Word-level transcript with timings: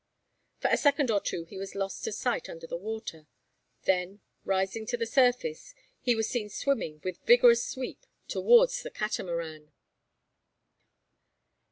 For 0.57 0.67
a 0.71 0.77
second 0.77 1.11
or 1.11 1.19
two 1.21 1.43
he 1.45 1.59
was 1.59 1.75
lost 1.75 2.03
to 2.05 2.11
sight 2.11 2.49
under 2.49 2.65
the 2.65 2.75
water. 2.75 3.27
Then, 3.83 4.21
rising 4.45 4.87
to 4.87 4.97
the 4.97 5.05
surface, 5.05 5.75
he 6.01 6.15
was 6.15 6.27
seen 6.27 6.49
swimming 6.49 7.01
with 7.03 7.23
vigorous 7.27 7.63
sweep 7.63 8.07
towards 8.27 8.81
the 8.81 8.89
Catamaran. 8.89 9.71